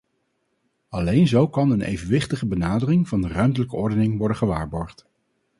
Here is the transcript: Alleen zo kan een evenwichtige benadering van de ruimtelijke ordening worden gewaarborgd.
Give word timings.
Alleen 0.89 1.27
zo 1.27 1.47
kan 1.47 1.71
een 1.71 1.81
evenwichtige 1.81 2.45
benadering 2.47 3.07
van 3.07 3.21
de 3.21 3.27
ruimtelijke 3.27 3.75
ordening 3.75 4.17
worden 4.17 4.37
gewaarborgd. 4.37 5.05